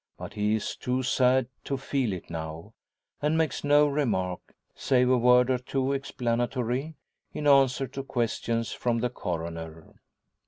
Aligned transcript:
But 0.17 0.33
he 0.33 0.55
is 0.55 0.75
too 0.75 1.03
sad 1.03 1.45
to 1.63 1.77
feel 1.77 2.11
it 2.11 2.31
now; 2.31 2.73
and 3.21 3.37
makes 3.37 3.63
no 3.63 3.85
remark, 3.85 4.55
save 4.73 5.11
a 5.11 5.17
word 5.19 5.51
or 5.51 5.59
two 5.59 5.93
explanatory, 5.93 6.95
in 7.33 7.45
answer 7.45 7.85
to 7.89 8.01
questions 8.01 8.71
from 8.71 8.97
the 9.01 9.11
Coroner. 9.11 9.93